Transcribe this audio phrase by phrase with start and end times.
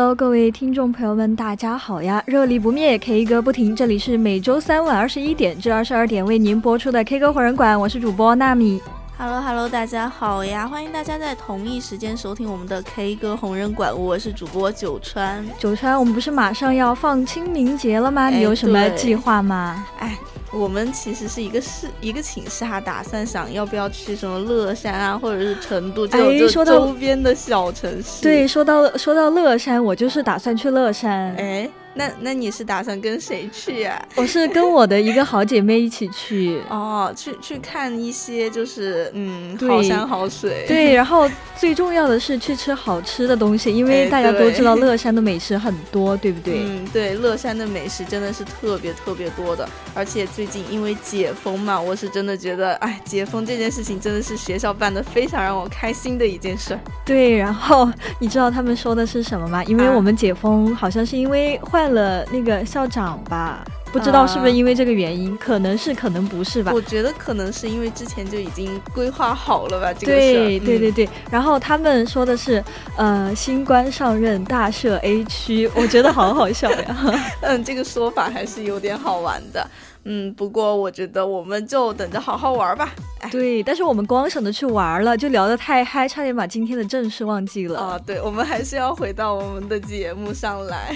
[0.00, 2.22] Hello，各位听众朋友们，大家好呀！
[2.24, 8.80] 热力不灭，K 歌不停，这里是每周三晚二十一点至二十二点为您播出的 K 歌红人馆，我是主播纳米。
[9.18, 10.66] Hello，Hello，大家好呀！
[10.66, 15.44] 欢迎大家在同一时间收听我们的 K 歌红人馆，我是主播九川。
[15.58, 18.30] 九川，我们不是马上要放清明节了吗？
[18.30, 19.86] 你有什么计划吗？
[19.98, 20.16] 哎。
[20.52, 28.22] 我们其实是一个室一个寝室哈，打算想要不要去什么乐山啊，或者是成都，就就周边的小城市。
[28.22, 31.34] 对，说到说到乐山，我就是打算去乐山。
[31.36, 31.70] 哎。
[31.94, 34.00] 那那你是打算跟谁去呀？
[34.14, 40.64] 我是跟我的一个好姐妹一起去 哦，去去看一些就是嗯好山好水。
[40.68, 46.60] 对，然后最重要的是去吃好吃的东西，因为大家都知道乐山的美食很多， 对不对？
[46.64, 56.78] 嗯，对，乐山的美食真的是特别特别多的，而且最近因为解封嘛，我是真的觉得，哎，解封这件事情真的是学校办的非常让我开心的一件事。
[57.04, 59.64] 对，然后你知道他们说的是什么吗？
[59.64, 61.79] 因为我们解封好像是因为换。
[61.80, 66.70] 换了那个校长吧，不知道是不是因为这个原因，可能是，可能不是吧？
[66.74, 69.90] 我觉得可能是因为之前就已经规划好了吧。
[69.94, 71.08] 这个对对对对。
[71.30, 72.62] 然后他们说的是，
[72.98, 76.96] 呃，新官上任大设 A 区，我觉得好好笑呀。
[77.40, 79.66] 嗯，这个说法还是有点好玩的。
[80.04, 82.90] 嗯，不过我觉得我们就等着好好玩吧。
[83.30, 87.80] 对，但是我们光想着去玩了，就聊得太嗨，差点把今天的正事忘记了。
[87.80, 90.94] 啊，对，我们还是要回到我们的节目上来。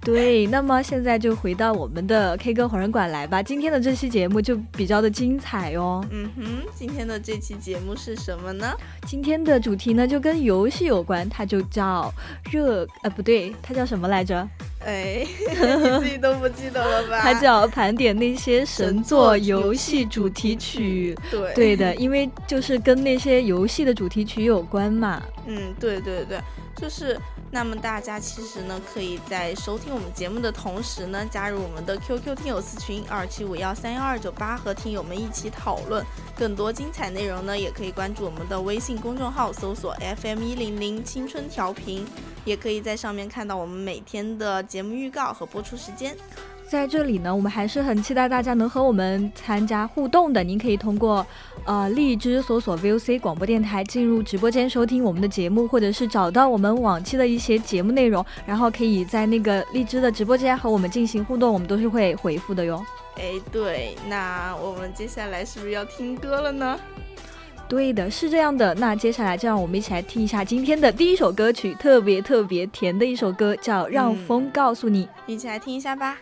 [0.00, 3.42] 对，那么现在就回到我们的 K 歌红人馆来吧。
[3.42, 6.02] 今天的这期节目就比较的精彩哦。
[6.10, 6.44] 嗯哼，
[6.74, 8.74] 今天的这期节目是什么呢？
[9.06, 12.10] 今天的主题呢就跟游戏有关，它就叫
[12.50, 14.48] 热，呃，不对，它叫什么来着？
[14.86, 17.18] 哎，你自己都不记得了吧？
[17.20, 21.14] 它叫盘点那些神作游戏主题曲。
[21.30, 25.20] 对，对的，因为就是跟那些游戏的主题曲有关嘛。
[25.46, 26.38] 嗯，对对对，
[26.76, 27.18] 就是。
[27.50, 36.04] 那么大家其实呢，可以在收听我们节目的同时呢，加入我们的 QQ 听友私群二七五幺三幺二九八，和听友们一起讨论
[36.36, 37.58] 更多精彩内容呢。
[37.58, 42.06] 也可以关注我们的微信公众号，搜索 FM 一零零青春调频，
[42.44, 46.14] 也可以在上面看到我们每天的节目预告和播出时间。
[46.68, 50.44] 在这里呢，我们还是很期待大家能和我们参加互动的。
[50.44, 51.26] 您可以通过
[51.68, 62.82] 呃荔枝搜索 VOC 广播电台进入直播间收听我们的节目，或者是找到我们往期的一些节目内容，然后可以在那个荔枝的直播间和我们进行互动，我们都是会回复的哟。
[63.16, 66.80] 哎，对，那我们接下来是不是要听歌了呢？
[67.68, 68.74] 对的，是这样的。
[68.76, 76.16] 那接下来就让我们一起来听一下今天的第一首歌曲，特别特别甜的一首歌，叫《让风告诉你》，一起来听一下吧。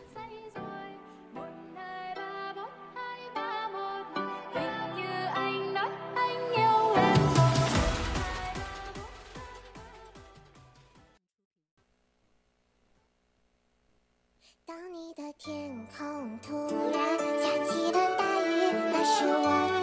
[15.39, 19.76] 天空突然下起了大雨，那是我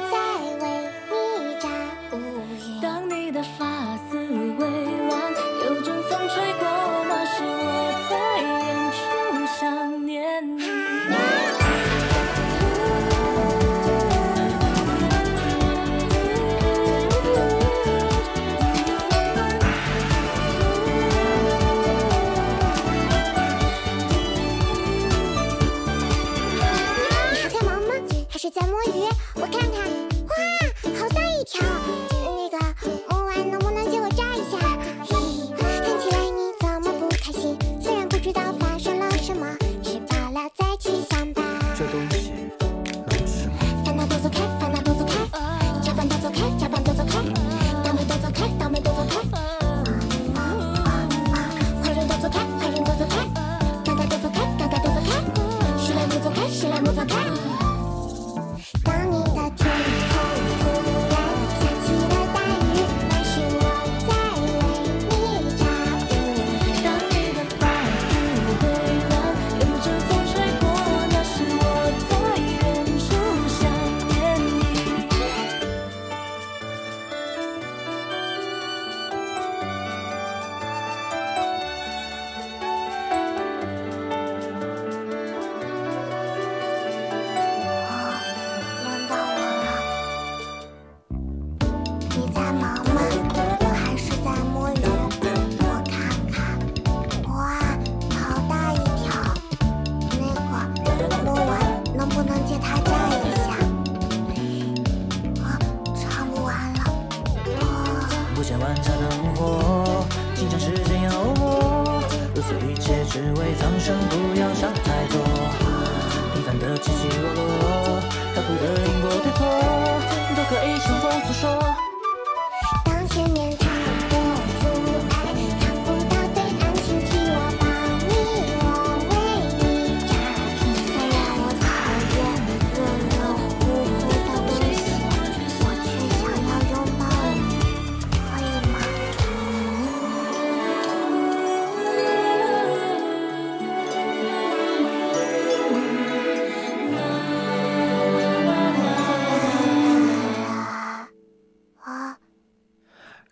[31.53, 32.12] Cupid.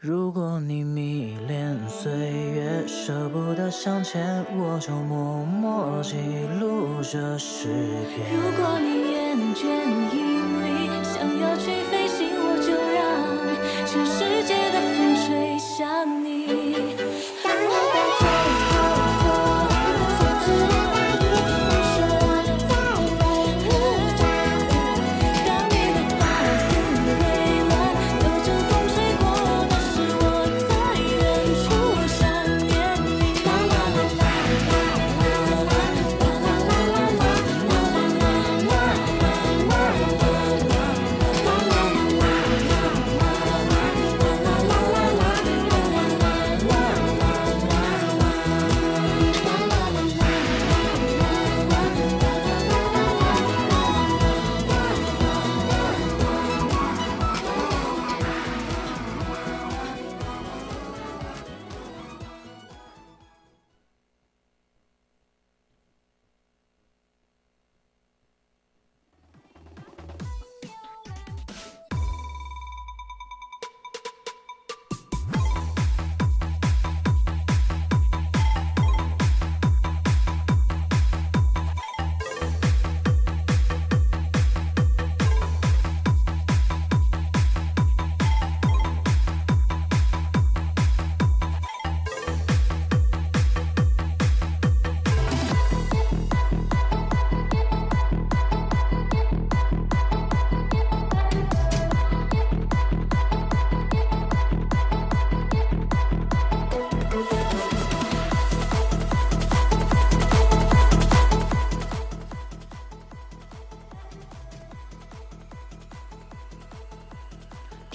[0.04, 6.16] 如果你迷恋岁月舍不得向前我就默默记
[6.60, 7.68] 录这诗
[8.10, 9.68] 篇如果你厌倦
[10.12, 17.01] 引力想要去飞行我就让全世界的风吹向你。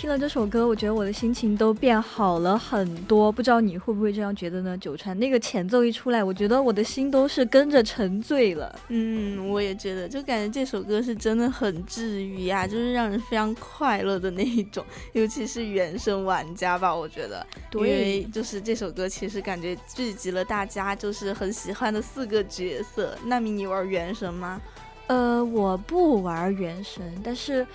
[0.06, 3.32] 听了这首歌，我觉得我的心情都变好了很多。
[3.32, 4.78] 不知道你会不会这样觉得呢？
[4.78, 8.72] 九川那个前奏一出来，我觉得我的心都是跟着沉醉了。
[8.86, 14.86] 嗯，我也觉得，就感觉这首歌是真的很治愈呀，就是让人非常快乐的那一种。
[15.12, 23.18] 尤其是原声玩家吧，我觉得，因为就是这首歌其实感觉聚集了大家就是很喜欢的四个角色。
[23.24, 24.62] 那米，你玩原神吗？
[25.08, 27.66] 呃，我不玩原神，但是。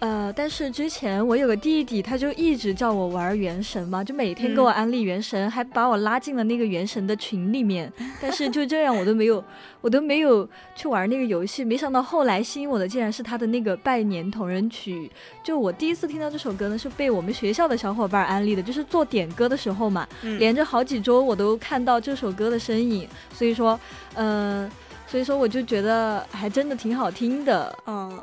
[0.00, 7.92] 呃，但是之前我有个弟弟，他就一直叫我玩原神嘛，就每天给我安利原神，还把我拉进了那个原神的群里面。
[8.18, 9.44] 但是就这样，我都没有，
[9.82, 11.62] 我都没有去玩那个游戏。
[11.62, 15.10] 没想到后来吸引我的竟然是他的那个拜年同人曲。
[15.44, 23.06] 就我第一次听到这首歌呢，是被我们学校的小伙伴安利的，就是做点歌的时候嘛，连着好几周我都看到这首歌的身影。
[23.34, 23.78] 所以说，
[24.14, 24.66] 嗯，
[25.06, 28.18] 所以说我就觉得还真的挺好听的，嗯。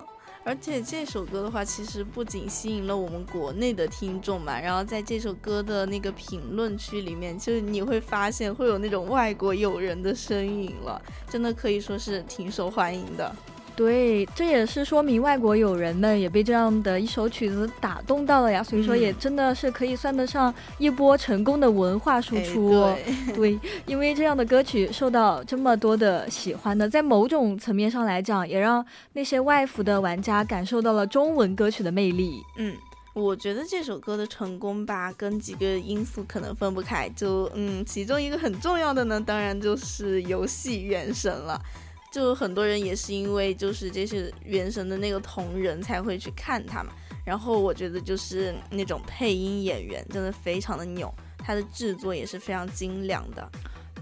[0.48, 13.36] 而且这首歌的话，其实不仅吸引了我们国内的听众嘛，然后在这首歌的那个评论区里面，就你会发现会有那种外国友人的身影了，真的可以说是挺受欢迎的。
[13.78, 22.72] 对，这也是说明外国友人们也被这样的一首曲子打动到了呀，所以说也真的是可以算得上一波成功的文化输出。
[23.36, 32.42] 对，因为这样的歌曲受到这么多的喜欢的，在某种层面上来讲，也让那些外服的玩家感受到了中文歌曲的魅力。
[32.58, 32.76] 嗯，
[33.14, 41.62] 我觉得这首歌的成功吧，跟几个因素可能分不开，就嗯，其中一个很重要的呢，当然就是游戏原神了。
[42.12, 46.92] 就很多人也是因为就是这些原神的那个同人才会去看他嘛，
[47.26, 53.52] 然后我觉得就是那种配音演员真的非常的牛，他的制作也是非常精良的。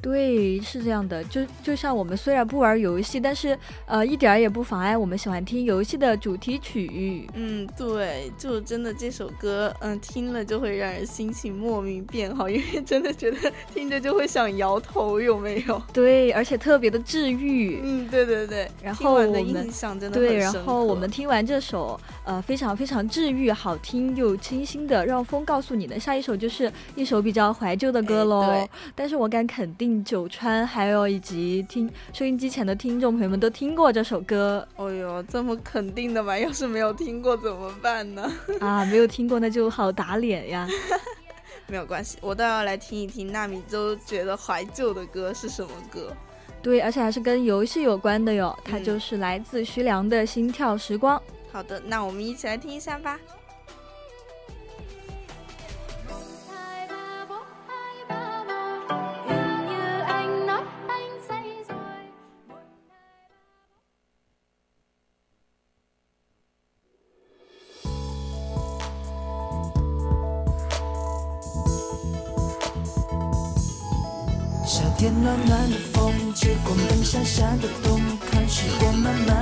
[0.02, 7.28] 对，是这样的，就就像我们虽然不玩游戏，但是呃，一点儿也不妨碍我们喜欢听游戏的主题曲。
[7.34, 15.82] 嗯，对，就真的这首歌，嗯，听了就会让人心情莫名变好，因为真的觉得听着就会想摇头，有没有？
[15.94, 17.80] 对，而且特别的治愈。
[17.82, 18.70] 嗯，对对对。
[18.84, 19.72] 然后我们
[20.12, 28.68] 对，然后我们听完这首呃非常非常治愈、好听又清新的《让风告诉你》的下一首就是一首比较怀旧的歌喽。
[28.94, 29.85] 但是我敢肯定。
[30.04, 34.66] 九川，还有以及听收音机前的听众朋友们都听过这首歌。
[34.76, 36.38] 哦呦，这么肯定的吗？
[36.38, 38.32] 要是没有听过怎么办呢？
[38.62, 40.68] 啊，没有听过那就好打脸呀。
[41.68, 46.12] 没有关系，我倒要来听一听纳米周觉得怀旧的歌是什么歌。
[46.62, 48.58] 对，而且还是跟游戏有关的哟。
[48.64, 51.18] 它就是来自徐良的《心跳时光》。
[51.52, 53.20] 好的，那我们一起来听一下吧。
[75.26, 79.35] 暖暖的风，吹过灯闪闪的冬，看时光慢慢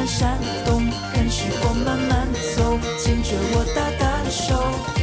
[0.00, 2.26] 光灯闪动，看时光慢慢
[2.56, 4.54] 走，牵着我大大的手。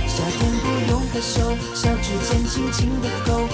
[0.08, 3.47] 夏天不用害羞，小指尖轻轻的勾，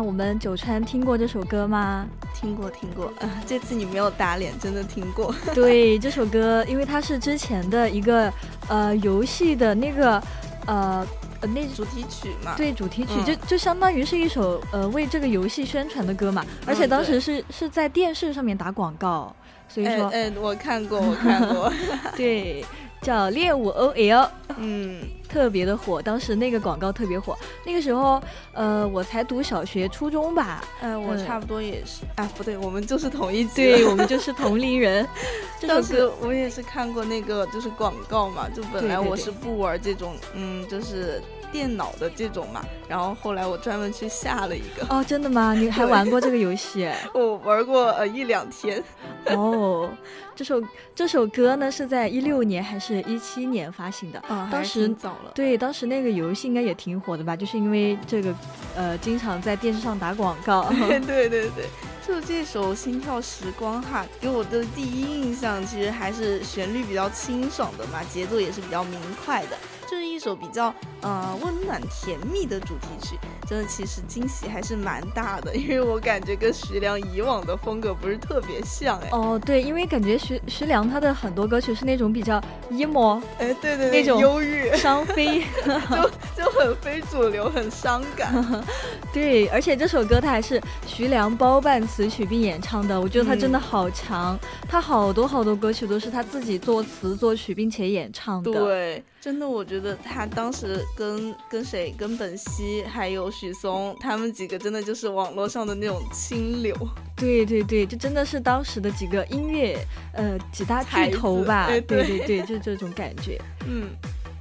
[0.00, 2.06] 我们九川听过这首歌吗？
[2.34, 3.06] 听过，听过。
[3.20, 5.34] 啊， 这次你没有打脸，真的听过。
[5.54, 8.32] 对这首歌，因为它是之前的一个
[8.68, 10.22] 呃游戏的那个
[10.66, 11.06] 呃
[11.40, 12.54] 呃那主题曲嘛。
[12.56, 19.34] 对主题曲，嗯就就相当于是一首呃为这个游戏宣传的歌嘛，而且嗯当时对是是在电视上面打广告，
[19.68, 21.72] 所以说、哎哎，我看过，我看过。
[22.16, 22.64] 对
[23.04, 24.28] 叫猎舞 OL。
[24.56, 27.36] 嗯，特别的火，当时那个广告特别火。
[27.66, 30.64] 那个时候，呃，我才读小学、初中吧。
[30.80, 32.04] 嗯，我嗯差不多也是。
[32.14, 33.62] 啊，不对，我们就是同一级。
[33.62, 35.06] 对，我们就是同龄人。
[35.66, 41.20] 当时歌，我也是看过那个就是广告嘛，就本来我是不玩这种，嗯，就是
[41.54, 45.54] 电脑的这种嘛，然后后来我专门去下了一个，哦，真的吗？
[45.54, 46.90] 你还玩过这个游戏？
[47.14, 48.82] 我玩过呃一两天。
[49.30, 49.88] 哦，
[50.34, 50.60] 这首
[50.96, 54.20] 这首歌呢是在一六年还是一七年发行的？
[54.28, 55.30] 嗯，还是当时挺早了。
[55.32, 57.36] 对，当时那个游戏应该也挺火的吧？
[57.36, 58.34] 就是因为这个，
[58.74, 60.68] 呃，经常在电视上打广告。
[60.74, 61.66] 对对对对，
[62.04, 73.18] 就这首《心跳时光》哈，给我的第一印象其实还是旋律比较清爽的嘛，节奏也是比较明快的，就是一首比较呃温暖甜蜜的主题曲。
[73.46, 79.08] 真的，其实惊喜还是蛮大的， 因为我感觉跟徐良以往的风格不是特别像哎。
[79.12, 88.64] 哦，对，因为感觉徐徐良他的很多歌曲是那种比较 emo、哎，对对对，那种忧郁，伤悲， 就就很非主流，很伤感。
[89.12, 98.50] 对，而且这首歌他还是徐良包办词曲并演唱的，我觉得他真的嗯好强，他好多好多歌曲都是他自己作词作曲并且演唱的。
[98.50, 106.72] 对，真的，我觉得他当时跟跟谁，跟本兮还有许嵩，他们几个真的就是网络上的那种清流。
[107.16, 109.76] 对 对对，这真的是当时的几个音乐
[110.12, 111.66] 呃几大巨头吧？
[111.88, 113.40] 对对对，就这种感觉。
[113.66, 113.90] 嗯，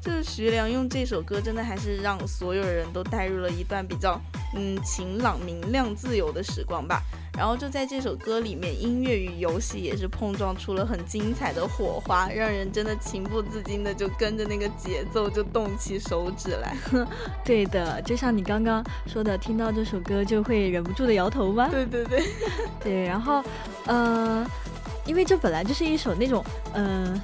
[0.02, 4.20] 就是徐良用这首歌，真的还是让所有人都带入了一段比较
[4.56, 7.02] 嗯晴朗、明亮、自由的时光吧。
[7.36, 16.78] 然后就在这首歌里面，音乐与游戏也是碰撞出了很精彩的火花，让人真的情不自禁的就跟着那个节奏就动起手指来。
[17.44, 21.68] 对的，就像你刚刚说的，听到这首歌就会忍不住的摇头吗？
[21.70, 22.24] 对对对，
[22.84, 23.44] 对， 然后
[23.88, 24.46] 呃，
[25.06, 27.20] 因为这本来就是一首那种呃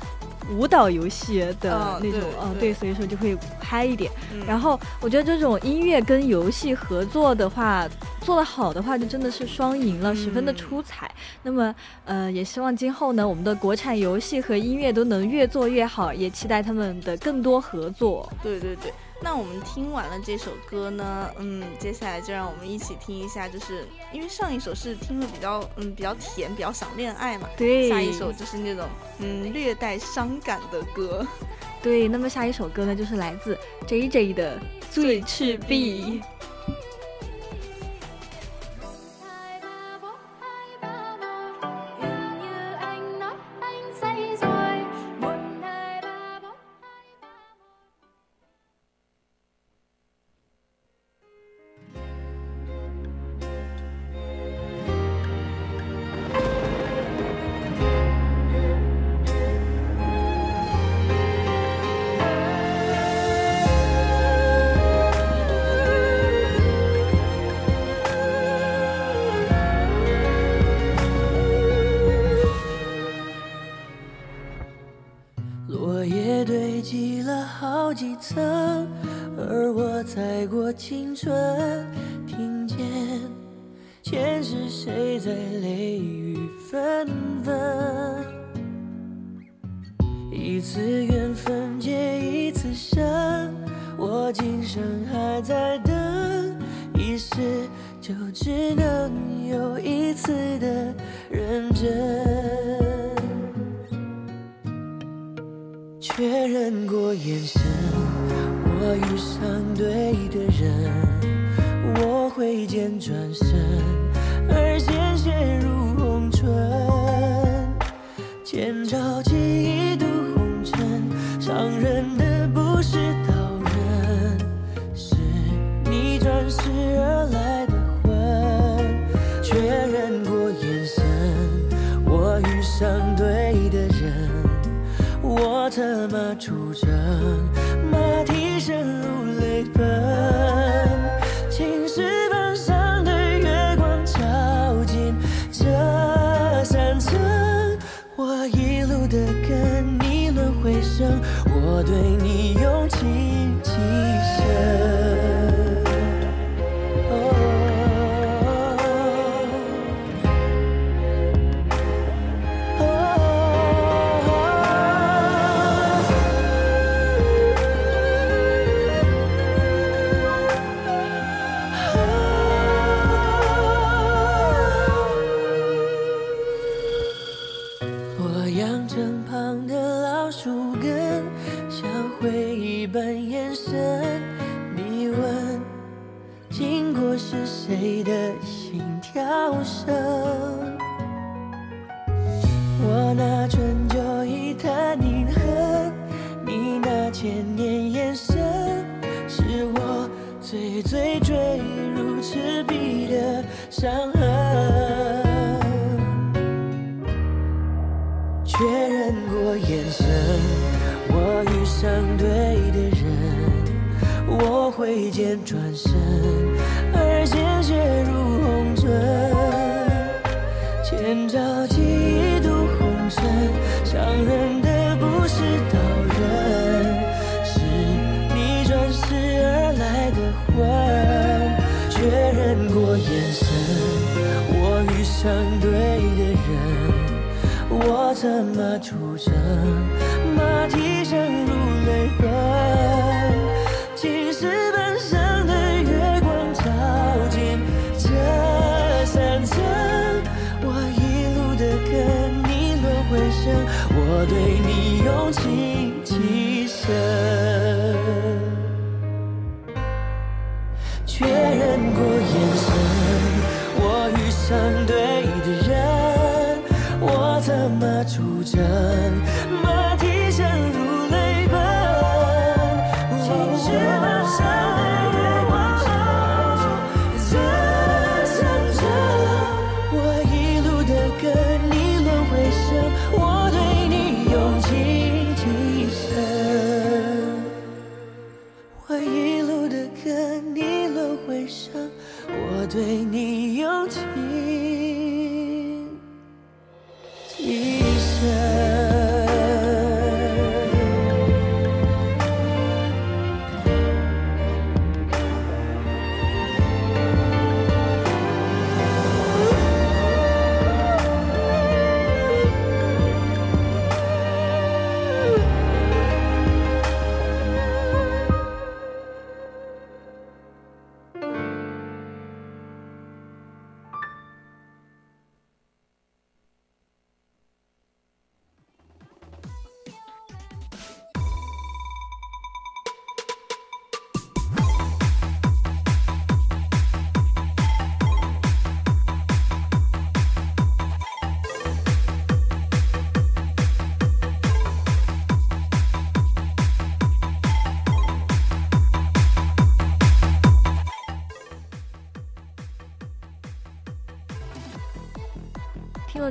[0.51, 4.11] 舞蹈游戏的嗯那种，对呃，对对，所以说就会嗨一点。
[4.33, 7.87] 嗯然后我觉得这种音乐跟游戏合作的话，
[8.21, 11.09] 做得好的话，就真的是双赢了，十分的嗯出彩。
[11.43, 11.73] 那么
[12.05, 18.27] 呃，也希望今后呢，我们的国产游戏和音乐都能越做越好，也期待他们的更多合作。
[18.41, 28.87] 对对对，那我们听完了这首歌呢，嗯，接下来就让我们一起听一下，就是因为上一首是听了比较嗯比较甜，比较想恋爱嘛，对，下一首就是那种
[29.19, 31.25] 嗯略带伤感的歌。
[31.81, 34.57] 对，那么下一首歌呢，就是来自 J J 的
[34.91, 36.21] 《醉赤壁》。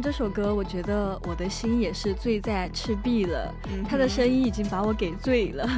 [0.09, 3.55] 这首歌，我觉得我的心也是醉在赤壁了。
[3.71, 5.69] 嗯他的声音已经把我给醉了。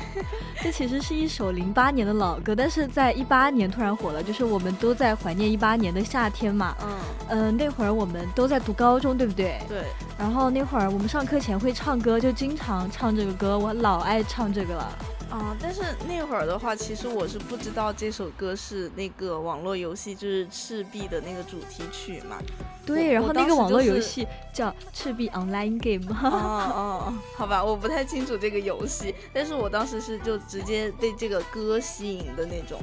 [0.62, 6.74] 这其实是一首零八年的老歌，但是在一八年突然火了，就是我们都在怀念一八年的夏天嘛。
[6.82, 6.96] 嗯，
[7.28, 9.60] 嗯、那会儿我们都在读高中，对不对？
[9.68, 9.82] 对，
[10.18, 14.98] 然后那会儿我们上课前会唱歌，就经常唱这个歌，我老爱唱这个了。
[15.34, 22.38] 啊，但是那会儿的话，其实我是不知道这首歌是那个网络游戏，就是赤壁的那个主题曲嘛。
[22.86, 24.00] 对，我然后那个网络游。
[24.00, 26.04] 戏叫《赤壁 Online Game》。
[26.08, 32.78] 就是哦哦，好吧，我不太清楚这个游戏，但是我当时是就直接被这个歌吸引的那种。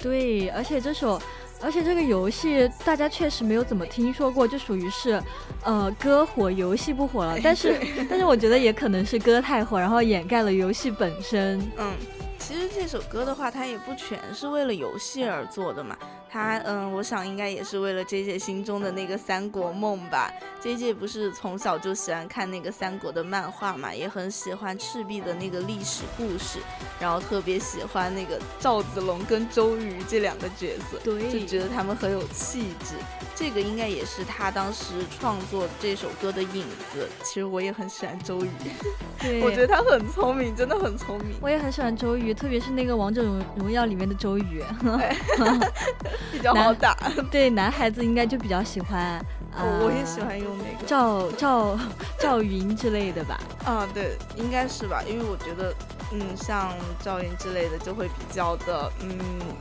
[0.00, 1.20] 对，而且这首，
[1.64, 5.20] 而且这个游戏大家确实没有怎么听说过，就属于是，
[5.62, 7.38] 呃，歌火游戏不火了。
[7.42, 11.58] 但是，但是我觉得也可能是歌太火，然后掩盖了游戏本身。
[11.78, 11.90] 嗯，
[12.38, 15.96] 其实这首歌的话，它也不全是为了游戏而做的嘛。
[16.34, 20.28] 它，嗯，我想应该也是为了 J J 心中的那个三国梦吧。
[20.60, 26.58] J J 不是从小就喜欢看那个三国的漫画嘛，也很喜欢赤壁的那个历史故事，
[26.98, 30.98] 然后特别喜欢那个赵子龙跟周瑜这两个角色。
[31.04, 32.96] 对就觉得他们很有气质，
[33.36, 37.08] 这个应该也是他当时创作这首歌的影子。
[37.22, 38.50] 其实我也很喜欢周瑜，
[39.22, 44.64] 对，我觉得他很聪明，真的很聪明，我也很喜欢周瑜，特别是那个《王者荣荣耀》里面的周瑜。
[46.32, 46.96] 比较好打。
[47.30, 49.24] 对，男孩子应该就比较喜欢。
[49.56, 51.78] 我也喜欢用那个赵赵
[52.18, 53.38] 赵云之类的吧。
[53.64, 55.72] 啊，对，应该是吧，因为我觉得，
[56.10, 59.16] 嗯，像赵云之类的就会比较的，嗯，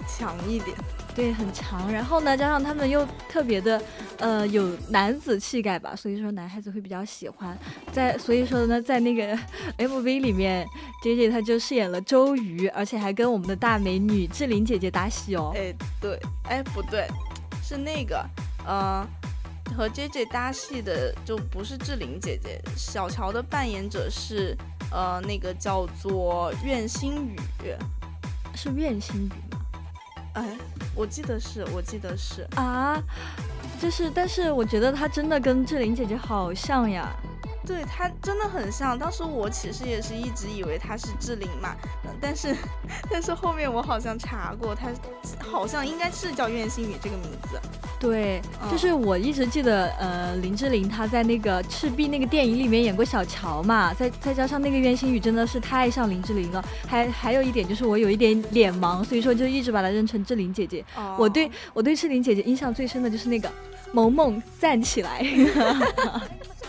[0.07, 0.75] 强一点。
[1.15, 1.91] 对，很强。
[1.91, 3.81] 然后呢，加上他们又特别的，
[4.17, 7.57] 呃，有男子气概吧，所以说男孩子会比较喜欢。
[7.91, 9.37] 在所以说呢，在那个
[9.77, 10.65] MV 里面
[11.03, 15.53] ，J J 他就饰演了周瑜，而且还跟我们的大美女志玲姐姐搭戏哦。
[15.55, 17.07] 哎，对，哎，不对，
[17.63, 18.25] 是那个，
[18.65, 19.07] 呃，
[19.77, 24.57] 和 J J 搭戏的就不是志玲姐姐，小乔的扮演者是
[24.91, 27.37] 呃那个叫做苑心雨，
[28.55, 29.62] 是苑心雨吗？
[30.33, 30.57] 哎，
[30.95, 33.01] 我记得是，我记得是啊，
[33.81, 37.09] 就是，但是我觉得她真的跟志玲姐姐好像呀。
[37.65, 41.75] 对她真的很像，当时我其实也是一直以为她是志玲嘛，
[42.19, 42.53] 但是
[43.09, 44.89] 但是后面我好像查过，她
[45.39, 47.59] 好像应该是叫苑心雨这个名字。
[48.03, 60.83] 对，就是我一直记得，呃，林志玲她在那个赤壁那个电影里面演过小乔嘛，再再加上那个袁心雨真的是太像林志玲了，还还有一点就是我有一点脸盲，所以说就一直把她认成志玲姐姐。
[61.17, 63.49] 我对我对志玲姐姐印象最深的就是那个
[63.93, 65.25] 萌萌站起来。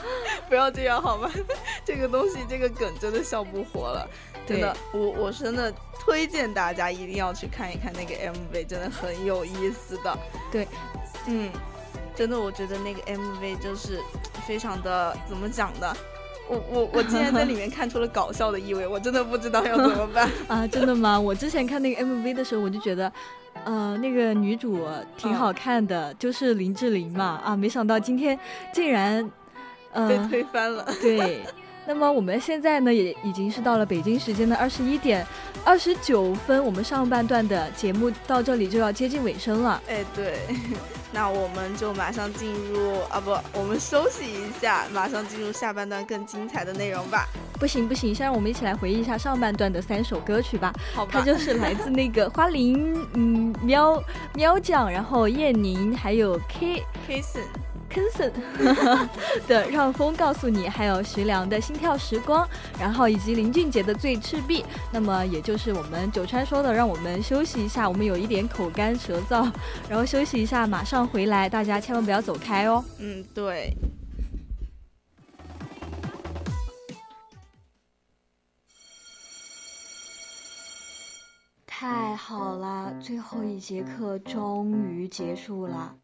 [0.49, 1.31] 不要这样好吗？
[1.85, 4.09] 这个东西，这个梗真的笑不活了。
[4.47, 10.19] 真的，我我真的推荐大家一定要去看一看那个 MV，真的很有意思的。
[10.53, 10.69] 对，
[11.27, 11.51] 嗯，
[12.15, 14.01] 真的，我觉得那个 MV 就是
[14.47, 15.97] 非常的怎么讲的？
[16.49, 20.67] 我我我竟然在里面 看出了搞笑的意味，我真的不知道要怎么办 啊！
[20.69, 21.19] 真的吗？
[21.19, 23.11] 我之前看那个 MV 的时候，我就觉得，
[23.65, 27.41] 呃，那个女主挺好看的，就是林志玲嘛。
[27.43, 28.39] 啊，没想到今天
[28.73, 29.31] 竟然。
[30.09, 30.85] 被推翻了。
[31.01, 31.41] 对，
[31.87, 35.27] 那么我们现在呢，也已经是到了北京时间的二十一点
[35.65, 39.83] 二十九分，我们上半段的节目到这里就要接近尾声了。
[39.87, 40.39] 哎，对，
[41.13, 47.29] 那我们就马上进入啊，不，我们休息一下，马上进入下半段更精彩的内容吧。
[47.61, 50.73] 不行不行，先让我们一起来回忆一下上半段的三首歌曲吧。
[50.95, 54.03] 好，它就是来自那个花铃，嗯，喵
[54.35, 57.23] 喵酱，然后叶宁，还有 K K
[58.13, 58.33] 森。
[58.55, 59.09] Kenson
[59.47, 64.65] 的让风告诉你，还有徐良的心跳时光，然后以及林俊杰的醉赤壁。
[64.93, 69.51] 那么也就是我们九川说的，让我们休息一下，我们有一点口干舌燥，
[69.89, 72.85] 然后休息一下，马上回来，大家千万不要走开哦。
[72.99, 73.73] 嗯，对。
[81.67, 85.95] 太好了，最后一节课终于结束了。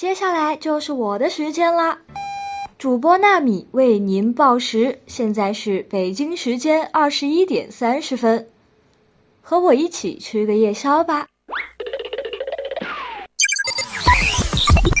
[0.00, 1.98] 接下来就是我的时间啦，
[2.78, 8.48] 主播纳米为您报时，现在是北京时间二十一点三十分，
[9.42, 11.26] 和我一起吃个夜宵吧。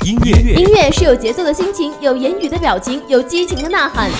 [0.04, 4.10] 音乐，音乐是有节奏的心情，有言语的表情，有激情的呐喊。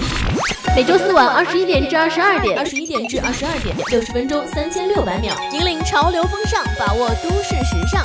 [0.75, 8.03] 每周四晚二十一点至二十二点，二十一点至二十二点，六十分钟三千六百秒，引领潮流风尚，把握都市时尚。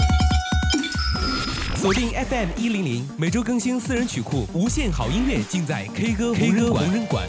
[1.85, 7.23] 锁定 FM 一零零，每周更新私人曲库，无限好音乐尽在 K 歌 K 歌无人馆。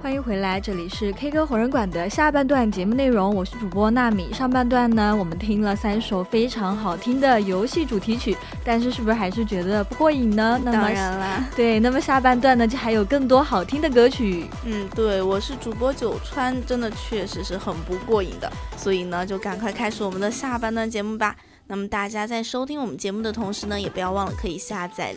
[0.00, 4.32] 欢迎回来，这里是 K 歌红人馆的下半段节目内容，我是主播纳米。
[4.32, 10.60] 上半段呢，我们听了三首非常好听的游戏主题曲，但是是不是还是觉得不过瘾呢？
[10.64, 14.46] 当然啦，对，那么下半段呢，就还有更多好听的歌曲。
[14.64, 21.34] 嗯，对，我是主播九川，真的确实是很不过瘾的，所以呢，就赶快开始我们的下半段节目吧。
[21.66, 25.12] 那么大家在收听我们节目的同时呢，也不要忘了可以下载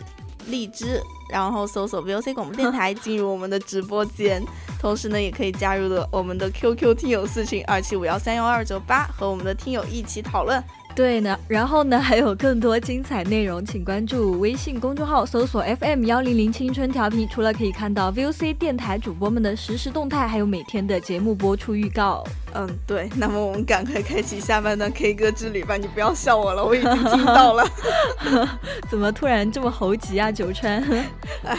[0.48, 1.00] 荔枝。
[1.30, 4.42] 然后搜索 VOC 广播电台，进入我们的直播间。
[4.82, 10.60] 同时呢，也可以加入的我们的 QQ 听友四群二七五幺三幺二九八，和我们的听友一起讨论。
[10.92, 17.28] 对呢，然后呢，还有更多精彩内容，请关注微信公众号，搜索 FM 幺零零青春调频。
[17.28, 22.24] 除了可以看到 VOC 电台主播们的实时动态，还有每天的节目播出预告。
[22.54, 23.08] 嗯，对。
[23.16, 25.76] 那么我们赶快开启下半段 K 歌之旅吧！
[25.76, 27.64] 你不要笑我了，我已经听到了。
[28.90, 30.82] 怎么突然这么猴急啊，九川？
[31.44, 31.58] 哎，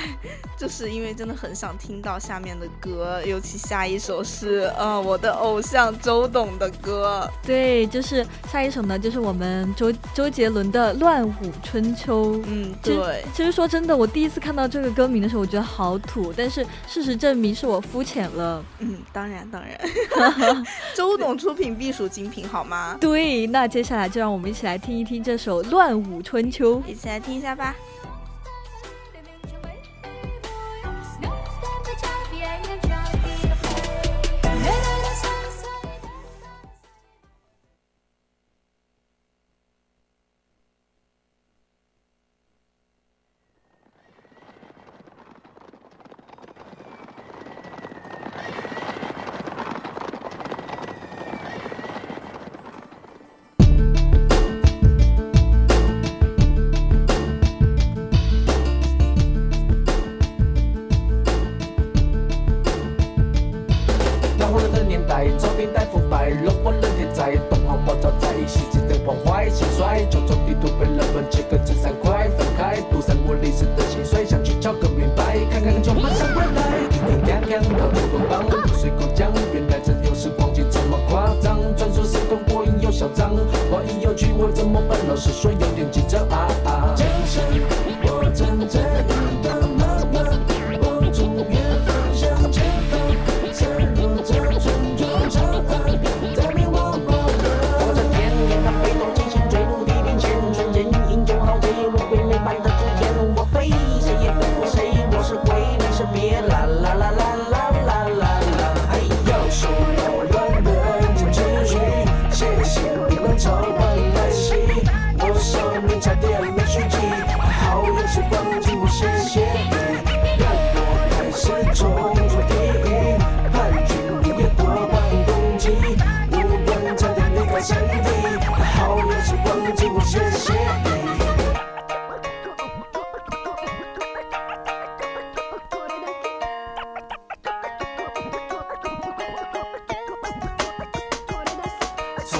[0.57, 7.29] 就是因为真的很想听到下面的歌，尤其下一首是呃我的偶像周董的歌。
[7.45, 12.35] 对，就是下一首呢，就是我们周周杰伦的《乱舞春秋》。
[12.47, 13.23] 嗯，对。
[13.33, 18.63] 其实说真的，我第一次看到这个歌名的时候，我觉得好土，但是事实证明是我肤浅了。
[18.79, 20.63] 嗯，当然当然。
[20.95, 22.97] 周董出品必属精品，好吗？
[22.99, 27.75] 对，那接下来就让我们一起来听一听这首《乱舞春秋》，一起来听一下吧。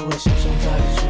[0.05, 1.02] 我会想象在。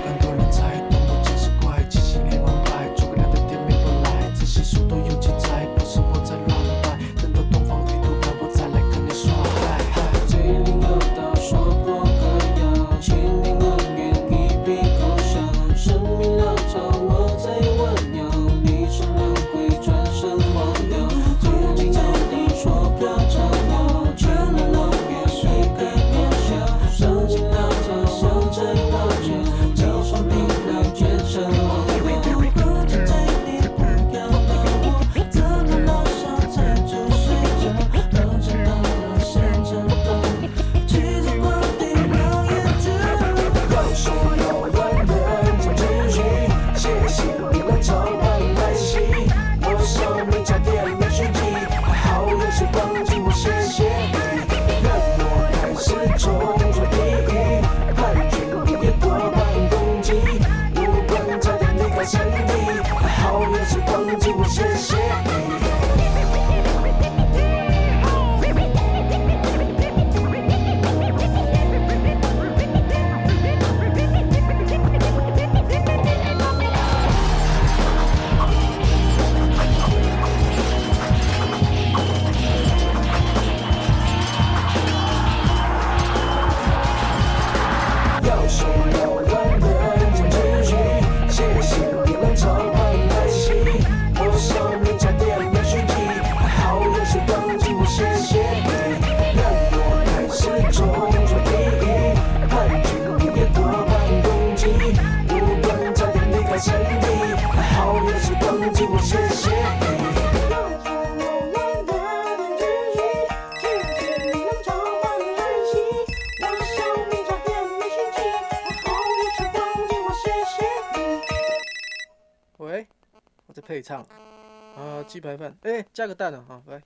[124.01, 126.81] 啊，鸡排饭，哎，加个蛋啊，来。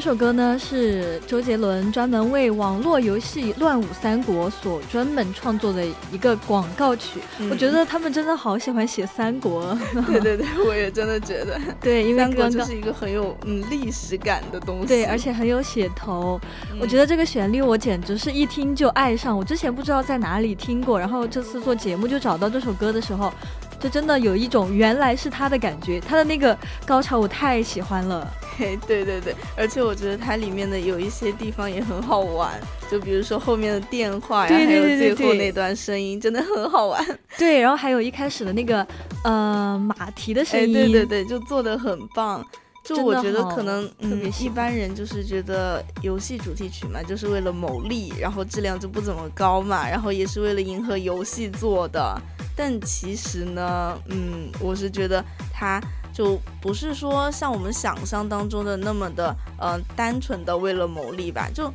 [0.00, 7.20] 这首歌呢是周杰伦专门为网络游戏《乱舞三国》所专门创作的一个广告曲。
[7.50, 9.76] 我觉得他们真的好喜欢写三国。
[10.08, 11.60] 对对对，我也真的觉得。
[11.82, 14.86] 对，因为三国就是一个很有嗯历史感的东西。
[14.86, 16.40] 对，而且很有写头。
[16.80, 19.36] 我觉得这个旋律我简直是一听就爱上。
[19.36, 23.30] 我之前不知道在哪里听过，然后这次做节目就找到这首歌的时候。
[23.78, 28.30] 就真的有一种原来是他的感觉，他的那个高潮我太喜欢了。
[28.62, 37.02] 嘿，对对对，而且我觉得它里面的有一些地方也很好玩，就比如说后面的电话呀，还有最后那段声音，真的很好玩。
[37.38, 38.86] 对，然后还有一开始的那个
[39.24, 42.44] 呃马蹄的声音，对对对，就做的很棒。
[42.82, 52.20] 就我觉得可能嗯，一般人就是觉得游戏主题曲嘛，就是为了牟利，然后质量就不怎么高嘛，然后也是为了迎合游戏做的。
[52.56, 55.80] 但其实呢，嗯，我是觉得它
[56.20, 61.48] 就不是说像我们想象当中的那么的，呃，单纯的为了牟利吧。
[61.48, 61.72] 就，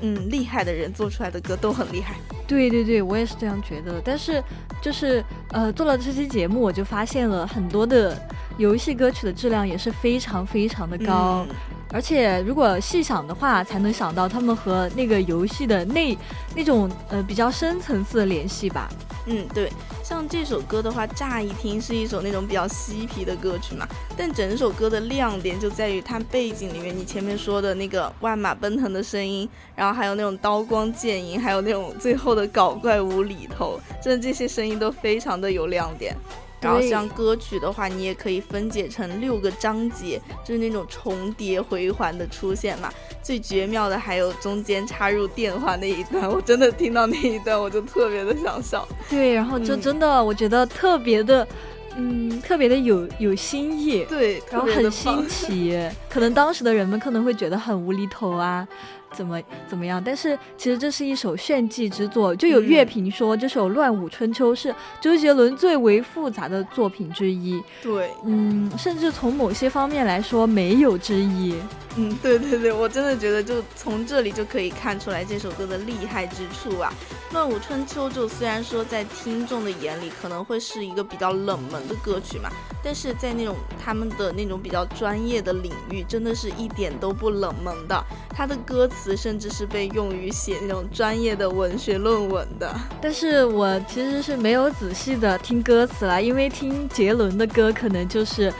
[0.00, 2.14] 嗯，厉害的人做出来的歌都很厉害。
[2.48, 4.00] 对对对，我也是这样觉得。
[4.02, 4.42] 但是
[4.82, 8.20] 就是，呃，做了这期节目，我就发现了很多的
[8.56, 11.46] 游戏歌曲的质量也是非常非常的高。
[11.90, 16.16] 而且，如果细想的话，才能想到他们和那个游戏的那
[16.54, 18.88] 那种呃比较深层次的联系吧。
[19.30, 19.70] 嗯，对，
[20.02, 23.86] 像这首歌的话，乍一听是一首那种比较嬉皮的歌曲嘛，
[24.16, 36.14] 但整首歌的亮点就在于它背景里面，你前面说的那个万马奔腾的声音，然后还有那种刀光剑影，还有那种最后的搞怪无厘头，真的这些声音都非常的有亮点。
[36.60, 42.92] 然后像歌曲的话，你也可以分解成六个章节，就是那种重叠回环的出现嘛。
[43.22, 48.84] 最绝妙的还有中间插入电话那一段，我真的听到那一段我就特别的想笑。
[49.08, 51.46] 对，然后就真的我觉得特别的，
[51.94, 54.04] 嗯，特别的有有新意。
[54.06, 55.78] 对，然后很新奇，
[56.10, 58.66] 可能当时的人们可能会觉得很无厘头啊。
[59.12, 60.02] 怎么怎么样？
[60.04, 67.62] 但是其实这是一首炫技之作，就有乐评说这首《乱舞春秋》是周杰伦最为复杂的作品之一。
[67.82, 71.54] 对，嗯，甚至从某些方面来说没有之一。
[71.96, 76.92] 嗯，对对对，我真的觉得就从这里就可以看出来这首歌的厉害之处啊。
[77.32, 82.48] 《乱舞春秋》就虽然说在听众的眼里可能会是一个比较冷门的歌曲嘛，
[82.84, 88.04] 但是在那种他们的那种比较专业的领域，真的是一点都不冷门的。
[88.30, 92.74] 他的歌词甚至是被用于写那种专业的文学论文的。
[93.00, 98.52] 但是我其实是没有仔细的听歌词啦，因为听杰伦的歌可能就是。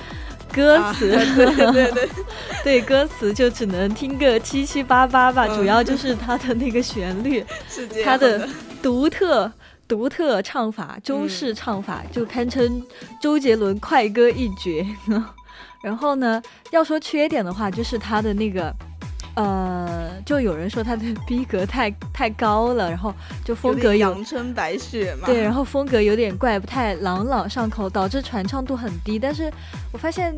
[0.51, 2.09] 歌词，对对对，
[2.65, 7.45] 对 歌词就只能听个七七八八吧，主要就是它的那个旋律，
[8.03, 8.49] 它的
[8.83, 9.53] 独特
[9.87, 12.83] 独特唱法，中式唱法就堪称
[13.21, 14.87] 周杰伦快歌一绝。
[15.85, 18.75] 然后呢，要说缺点的话，就是他的那个。
[19.39, 23.15] 呃，就有人说他的逼格太太高了，然后
[23.45, 25.27] 就风格阳春白雪嘛。
[25.27, 29.17] 对，然后风格有点怪，不太朗朗上口，导致传唱度很低。
[29.17, 29.49] 但是
[29.93, 30.35] 我发现，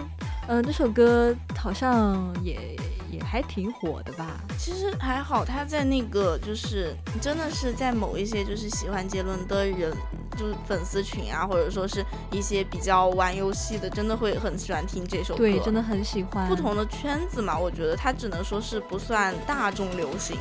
[0.53, 2.76] 嗯，这首歌好像也。
[3.11, 4.38] 也还挺火的吧？
[4.57, 9.92] 其实还好，他在那个就是真的是在某一些就是喜欢杰伦的人，
[10.38, 15.38] 就是粉丝群啊，或者说是一些比较玩游戏的，真的会很喜欢听这首歌。
[15.38, 16.48] 对，真的很喜欢。
[16.48, 20.36] 不同的圈子嘛，我觉得他只能说是不算大众流行。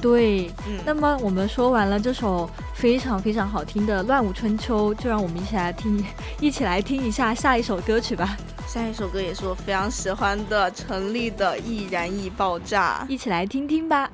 [0.00, 0.78] 对，嗯。
[0.84, 6.04] 那么我们说完了这首非常非常好听的《乱舞春秋》，就让我们一起来听，
[6.40, 8.36] 一起来听一下下一首歌曲吧。
[8.66, 14.10] 下一首歌也是我非常喜欢的，陈粒的《易燃易爆炸》，一起来听听吧。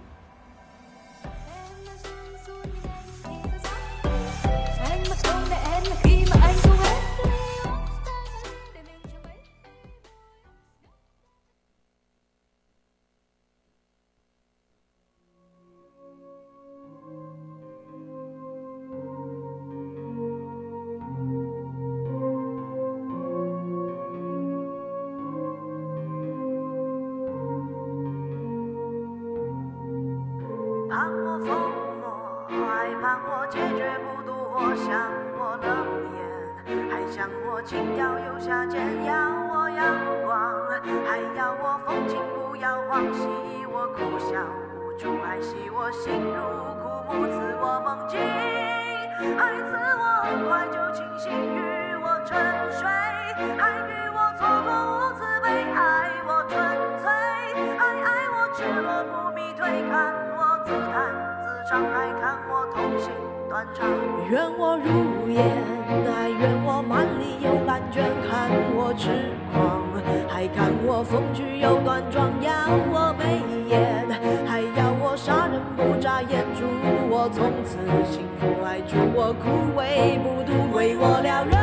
[77.65, 77.77] 此
[78.11, 79.49] 幸福，还祝我枯
[79.79, 81.57] 萎不渡，为我撩人，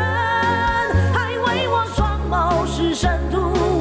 [1.14, 3.78] 还为我双眸失神途，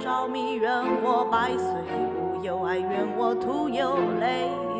[0.00, 1.66] 着迷，人我百岁
[2.14, 4.71] 无忧，哀怨我徒有泪。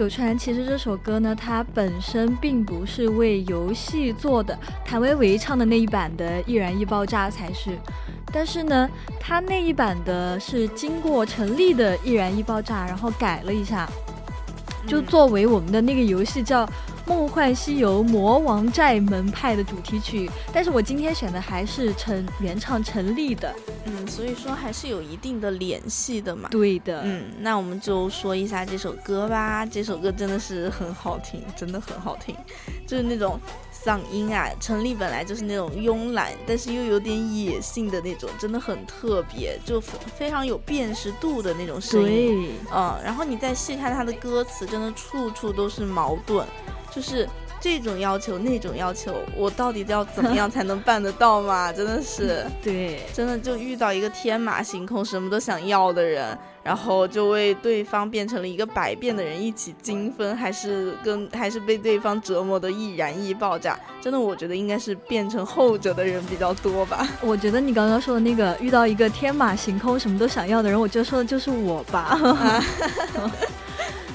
[0.00, 7.78] 九川其实这首歌呢，它本身并不是为游戏做的，谭维维唱的那一版的《易燃易爆炸》才是。
[8.32, 8.88] 但是呢，
[9.20, 13.86] 他那一版的是经过陈粒的《易燃易爆炸》，然后改了一下，
[14.86, 16.64] 就作为我们的那个游戏叫
[17.04, 20.30] 《梦幻西游魔王寨门派》的主题曲。
[20.50, 23.54] 但是我今天选的还是陈原唱陈粒的。
[24.10, 26.48] 嗯，所以说还是有一定的联系的嘛。
[26.50, 29.64] 对的，嗯，那我们就说一下这首歌吧。
[29.64, 32.36] 这首歌真的是很好听，真的很好听，
[32.86, 33.38] 就是那种
[33.84, 42.08] 嗓音啊，陈粒本来就是那种慵懒，但是又有点野性的那种，真的很特别，就非常有辨识度的那种声音。
[42.08, 46.44] 对，嗯，然后你再细看他的歌词，真的处处都是矛盾，
[46.90, 47.28] 就是。
[47.60, 51.70] 这种要求，那种要求，我到底要怎么样才能办得到嘛？
[51.74, 63.78] 真的是，对，真的就遇到一个天马行空、什么都想要的人，然后就为对方变成了一个百变的人，一起精分，还是跟 还是被对方折磨的易燃易爆炸。
[64.00, 67.06] 真的，我觉得应该是变成后者的人比较多吧。
[67.20, 72.18] 我觉得你刚刚说的那个遇到一个天马行空、什么都想要的人，我觉得说的就是我吧。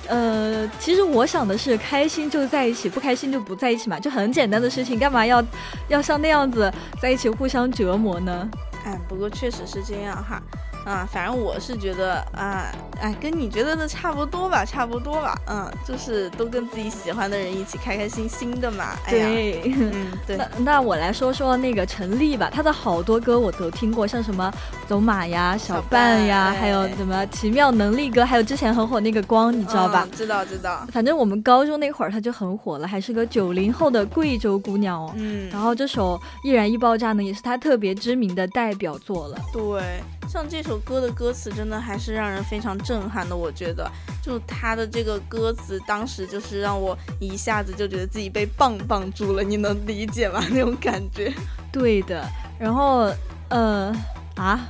[0.07, 5.43] 呃，其实我想的是，开心就在一起，不开心就不在一起嘛，就很简单的事情，干嘛要
[5.87, 8.49] 要像那样子在一起互相折磨呢？
[8.85, 10.41] 哎，不过确实是这样哈。
[10.85, 12.71] 啊，反正我是觉得啊，
[13.01, 18.95] 哎，跟你觉得的差不多吧，差不多吧，嗯，就是都跟自己喜欢的人一起开开心心的嘛。
[19.05, 20.37] 哎、对，嗯， 对。
[20.37, 24.53] 那那我来说说那个陈粒吧，他的好多歌我都听过，像什么
[24.87, 30.07] 走马呀、小半呀，哎、还有什么奇妙能力歌，还有之前很火那个光，你知道吧？
[30.07, 30.85] 嗯、知道知道。
[30.91, 35.11] 反正我们高中那会儿他就很火了，还是个九零后的贵州姑娘哦。
[35.15, 35.49] 嗯。
[35.49, 39.37] 然后这首《易燃易爆炸》呢，也是他特别知名的代表作了。
[39.51, 39.81] 对。
[40.27, 43.89] 像这首歌的歌词真的还是让人非常震撼的，我觉得，
[44.21, 50.43] 就他的这个歌词，当时就是让我一下子就觉得自己被棒棒住了，你能理解吗？
[50.51, 51.33] 那种感觉。
[51.71, 52.25] 对的，
[52.59, 53.11] 然后，
[53.49, 53.93] 呃，
[54.35, 54.67] 啊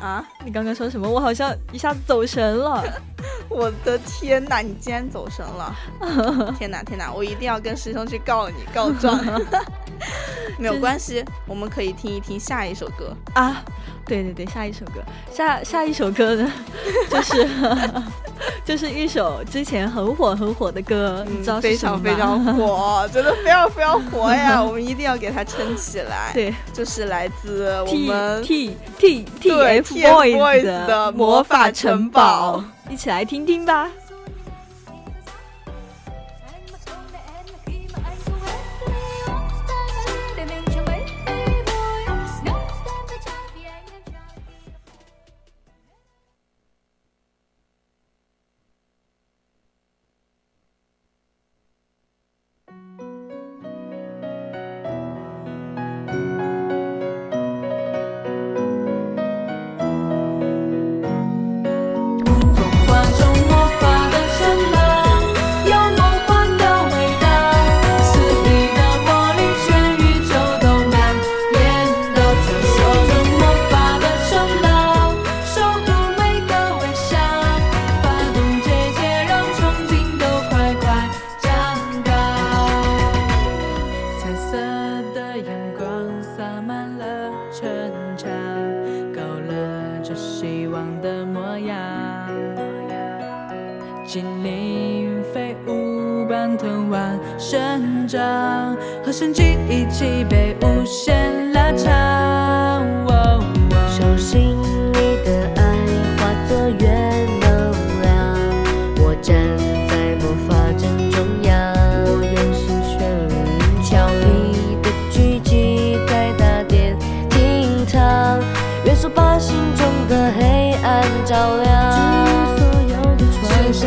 [0.00, 1.08] 啊，你刚刚说什么？
[1.08, 2.84] 我好像一下子走神了。
[3.48, 5.74] 我的天哪，你竟然走神了！
[6.58, 9.18] 天哪天哪，我一定要跟师兄去告你告状。
[10.58, 13.62] 没有关系，我们可以听一听下一首歌啊！
[14.06, 15.02] 对对对，下一首歌，
[15.32, 16.50] 下下一首歌呢，
[17.10, 17.48] 就是
[18.64, 24.62] 就是一首之前很火很火的歌，你知道非常非常火，真的非常非常火呀！
[24.62, 26.30] 我们一定要给它撑起来。
[26.32, 32.58] 对，就是来自我们 T T T F Boys 的《魔法城堡》，
[32.88, 33.90] 一起来听听吧。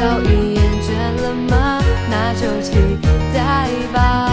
[0.02, 1.80] 早已厌倦了吗？
[2.10, 2.74] 那就期
[3.32, 4.31] 待吧。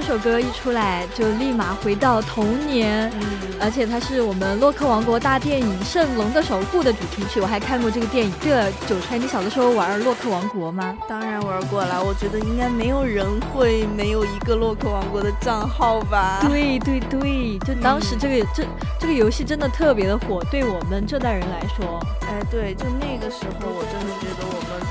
[0.00, 3.20] 这首歌一出来就立马回到童年，嗯，
[3.60, 8.32] 而且它是我们洛克王国大电影《圣龙的守护》的主题曲，我还看过这个电影。
[8.40, 10.96] 对了，九川，你小的时候玩洛克王国吗？
[11.08, 16.38] 当然玩过了，我觉得应该没有人会没有一个洛克王国的账号吧？
[16.48, 18.64] 对对对，就当时这个、这
[19.00, 24.46] 这个游戏真的特别的火，对我们这代人来说，哎，对，就那个时候，我真的觉得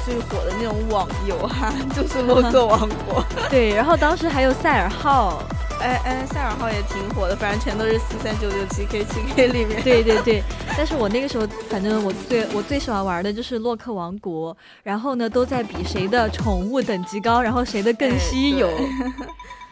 [0.08, 3.22] 最火的那种网游哈、就是洛克王国。
[3.52, 5.44] 对，然后当时还有赛尔号，
[5.82, 9.84] 哎哎，赛尔号也挺火的，反正全都是四三九九七 K 七 K 里面。
[9.84, 10.42] 对对对，
[10.78, 18.70] 但是我那个时候，反正我最我最喜欢玩的就是洛克王国，然后呢都在比谁的宠物等级高，然后谁的更稀有。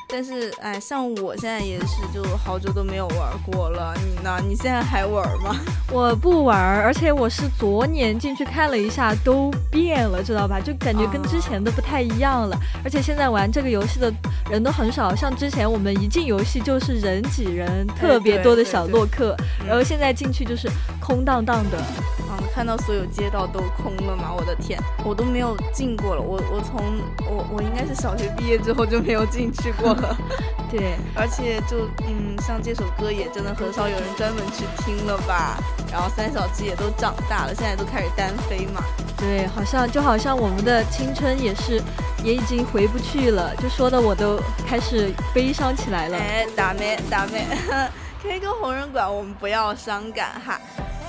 [0.07, 3.93] 但是哎，像我现在也是，就好久都没有玩过了。
[3.97, 4.39] 你呢？
[4.47, 5.55] 你现在还玩吗？
[5.91, 10.59] 我不玩，而且我是昨年进去看了一下，都变了，知道吧？
[10.59, 12.57] 就感觉跟之前的不太一样了。
[12.83, 14.13] 而且现在玩这个游戏的
[14.49, 19.35] 人都很少，像之前我们一进游戏就是人挤人，特别多的小洛克，
[19.67, 20.69] 然后现在进去就是
[21.01, 21.77] 空荡荡的。
[22.29, 26.21] 嗯，看到所有街道都空了吗，我的天，我都没有进过了。
[26.21, 26.81] 我我从
[27.29, 29.94] 我我应该是小学毕业之后就没有进去过了。
[30.69, 35.57] 对，而且就嗯，像这首歌也真的很少有人专门去听了吧。
[35.91, 38.83] 然后三小只也都长大了，现在都开始单飞嘛。
[39.17, 41.81] 对，好像就好像我们的青春也是，
[42.23, 44.37] 也已经回不去了，就说的我都
[44.67, 46.17] 开始悲伤起来了。
[46.17, 47.45] 哎，大妹大妹
[48.27, 50.59] ，K 歌红人馆，我们不要伤感哈。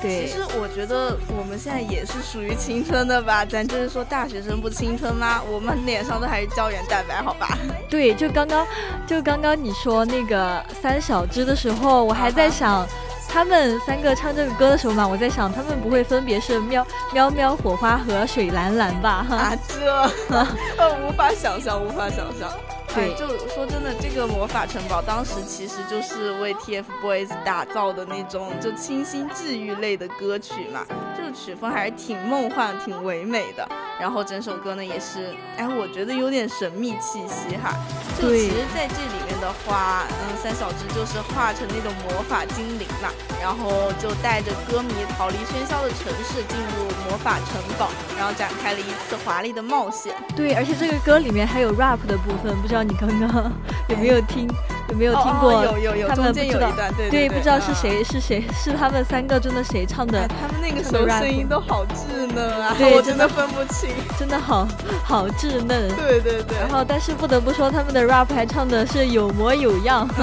[0.02, 5.40] 对其实我觉得我们现在也是属于青春的吧，咱就是说大学生不青春吗？
[5.50, 7.56] 我们脸上都还是胶原蛋白，好吧？
[7.88, 8.66] 对，就刚刚，
[9.06, 12.86] 就刚刚你说那个三小只的时候，我还在想，
[13.26, 19.26] 他们三个唱这个歌的时候嘛，我在想他们不会分别是喵喵喵、火花和水蓝蓝吧？
[19.26, 19.90] 哈，啊，这
[20.76, 22.52] 呃无法想象，无法想象。
[22.96, 30.84] 对哎就说真的，这个魔法城堡当时其实就是为 TFBOYS 打造的那种就清新治愈类的歌曲嘛，
[31.16, 33.68] 这个曲风还是挺梦幻、挺唯美的。
[33.98, 37.72] 然后整首歌呢也是，哎，我觉得有点神秘气息哈。
[38.20, 43.08] 就其实在这里面的话，嗯，三小只就是化成那种魔法精灵嘛，
[43.40, 47.88] 然后就带着歌迷逃离喧嚣的城市，进入魔法城堡，
[48.18, 50.14] 然后展开了一次华丽的冒险。
[50.36, 53.52] 对，而且这个歌里面还有 rap 的部分，不知道你刚刚
[53.88, 54.48] 有没有听，
[54.88, 55.64] 有没有听过？
[55.64, 57.74] 有有有，他们中间不知道有一段，对对，对，不知道是嗯。
[57.74, 63.90] 谁是谁，是他们三个中的谁唱的哎，，他们那个时候声音都好稚嫩啊，对我真的分不清。
[64.18, 64.66] 真的好
[65.04, 65.88] 好稚嫩。
[65.96, 70.08] 对对对，然后，但是不得不说，他们的 rap 还唱的是有模有样。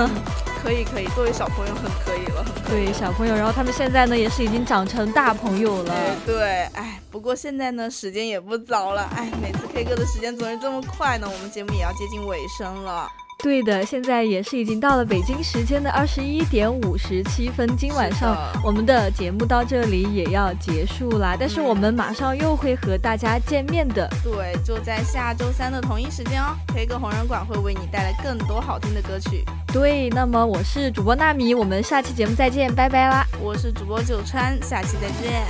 [0.64, 5.94] 可以可以，作为小朋友很可以了，很可以对小朋友，然后他们现在呢也是已经长成大朋友了。
[5.94, 6.44] 哎对，
[6.74, 13.08] 哎，不过现在呢时间也不早了，哎，每次 K 歌的时间总是这么快呢，我们节目也要接近尾声了。
[13.44, 21.36] 对的，现在也是已经到了北京时间的二十一点五十七分，今晚上我们的节目到这里也要结束啦。
[21.38, 24.10] 但是我们马上又会和大家见面的。
[24.24, 29.44] 对，就在下周三的同一时间哦，K 歌红人馆会为你带来更多好听的歌曲。
[29.68, 33.28] 对，那么我是主播纳米，我们下期节目再见，拜拜啦。
[33.42, 35.44] 我是主播九川，下期再见。